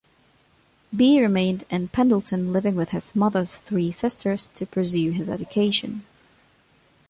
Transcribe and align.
Bee 0.95 1.21
remained 1.21 1.63
in 1.69 1.87
Pendleton 1.89 2.51
living 2.51 2.73
with 2.75 2.89
his 2.89 3.15
mother's 3.15 3.55
three 3.57 3.91
sisters 3.91 4.47
to 4.55 4.65
pursue 4.65 5.11
his 5.11 5.29
education. 5.29 6.05